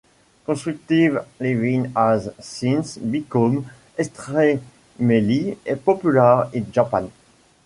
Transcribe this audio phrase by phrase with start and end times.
[0.47, 3.69] Constructive Living has since become
[3.99, 7.11] extremely popular in Japan.